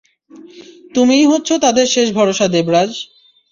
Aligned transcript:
তুমিই 0.95 1.25
হচ্ছ 1.25 1.49
তাদের 1.61 1.87
শেষ 1.87 2.07
ভরসা 2.11 2.45
দেবরাজ। 2.47 2.91